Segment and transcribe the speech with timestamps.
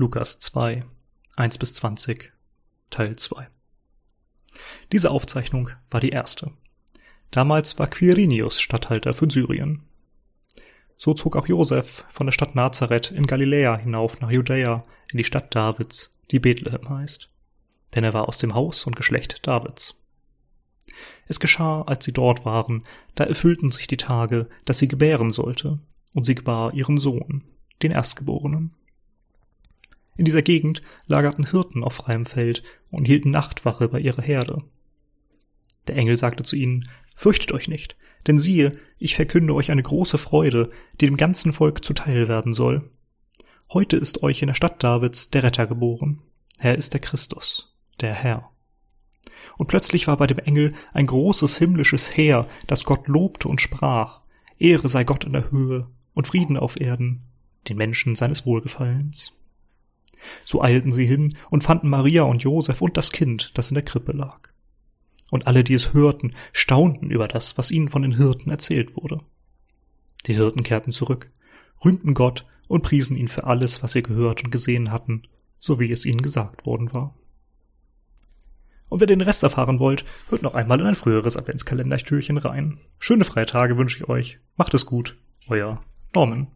[0.00, 0.82] Lukas 2,
[1.36, 2.32] 1 bis 20,
[2.88, 3.48] Teil 2.
[4.92, 6.52] Diese Aufzeichnung war die erste.
[7.30, 9.82] Damals war Quirinius Statthalter für Syrien.
[10.96, 15.24] So zog auch Josef von der Stadt Nazareth in Galiläa hinauf nach Judäa in die
[15.24, 17.28] Stadt Davids, die Bethlehem heißt.
[17.94, 19.96] Denn er war aus dem Haus und Geschlecht Davids.
[21.26, 22.84] Es geschah, als sie dort waren,
[23.16, 25.78] da erfüllten sich die Tage, dass sie gebären sollte,
[26.14, 27.44] und sie gebar ihren Sohn,
[27.82, 28.74] den Erstgeborenen.
[30.20, 34.62] In dieser Gegend lagerten Hirten auf freiem Feld und hielten Nachtwache bei ihrer Herde.
[35.88, 37.96] Der Engel sagte zu ihnen, Fürchtet euch nicht,
[38.26, 40.68] denn siehe, ich verkünde euch eine große Freude,
[41.00, 42.90] die dem ganzen Volk zuteil werden soll.
[43.72, 46.20] Heute ist euch in der Stadt Davids der Retter geboren.
[46.58, 48.50] Er ist der Christus, der Herr.
[49.56, 54.20] Und plötzlich war bei dem Engel ein großes himmlisches Heer, das Gott lobte und sprach,
[54.58, 57.22] Ehre sei Gott in der Höhe und Frieden auf Erden,
[57.70, 59.32] den Menschen seines Wohlgefallens.
[60.44, 63.84] So eilten sie hin und fanden Maria und Josef und das Kind, das in der
[63.84, 64.48] Krippe lag.
[65.30, 69.20] Und alle, die es hörten, staunten über das, was ihnen von den Hirten erzählt wurde.
[70.26, 71.30] Die Hirten kehrten zurück,
[71.84, 75.22] rühmten Gott und priesen ihn für alles, was sie gehört und gesehen hatten,
[75.60, 77.14] so wie es ihnen gesagt worden war.
[78.88, 82.80] Und wer den Rest erfahren wollt, hört noch einmal in ein früheres Adventskalendertürchen rein.
[82.98, 84.40] Schöne freie Tage wünsche ich euch.
[84.56, 85.16] Macht es gut.
[85.48, 85.78] Euer
[86.12, 86.48] Norman.